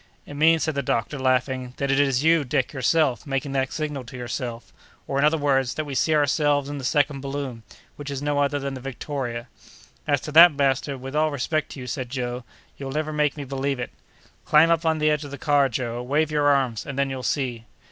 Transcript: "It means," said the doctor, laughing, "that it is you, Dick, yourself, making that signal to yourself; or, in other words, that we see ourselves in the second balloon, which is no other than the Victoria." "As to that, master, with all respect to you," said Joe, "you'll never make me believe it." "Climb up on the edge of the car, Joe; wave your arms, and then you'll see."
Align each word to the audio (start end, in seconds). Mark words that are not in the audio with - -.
"It 0.25 0.33
means," 0.33 0.63
said 0.63 0.73
the 0.73 0.81
doctor, 0.81 1.19
laughing, 1.19 1.75
"that 1.77 1.91
it 1.91 1.99
is 1.99 2.23
you, 2.23 2.43
Dick, 2.43 2.73
yourself, 2.73 3.27
making 3.27 3.51
that 3.51 3.71
signal 3.71 4.03
to 4.05 4.17
yourself; 4.17 4.73
or, 5.07 5.19
in 5.19 5.25
other 5.25 5.37
words, 5.37 5.75
that 5.75 5.85
we 5.85 5.93
see 5.93 6.15
ourselves 6.15 6.69
in 6.69 6.79
the 6.79 6.83
second 6.83 7.21
balloon, 7.21 7.61
which 7.97 8.09
is 8.09 8.19
no 8.19 8.39
other 8.39 8.57
than 8.57 8.73
the 8.73 8.81
Victoria." 8.81 9.47
"As 10.07 10.19
to 10.21 10.31
that, 10.31 10.53
master, 10.53 10.97
with 10.97 11.15
all 11.15 11.29
respect 11.29 11.69
to 11.73 11.79
you," 11.79 11.85
said 11.85 12.09
Joe, 12.09 12.43
"you'll 12.77 12.91
never 12.91 13.13
make 13.13 13.37
me 13.37 13.43
believe 13.43 13.79
it." 13.79 13.91
"Climb 14.43 14.71
up 14.71 14.87
on 14.87 14.97
the 14.97 15.11
edge 15.11 15.23
of 15.23 15.29
the 15.29 15.37
car, 15.37 15.69
Joe; 15.69 16.01
wave 16.01 16.31
your 16.31 16.47
arms, 16.47 16.83
and 16.83 16.97
then 16.97 17.11
you'll 17.11 17.21
see." 17.21 17.65